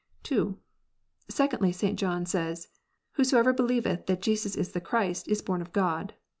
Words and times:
(2) 0.23 0.57
Secondly, 1.29 1.71
St. 1.71 1.99
John 1.99 2.25
says," 2.25 2.69
whosoever 3.17 3.53
believeth 3.53 4.07
that 4.07 4.19
Jesus 4.23 4.55
is 4.55 4.71
the 4.71 4.81
Christ, 4.81 5.27
is 5.27 5.43
born 5.43 5.61
of 5.61 5.73
God." 5.73 6.15